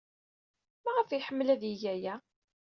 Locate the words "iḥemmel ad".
1.21-1.63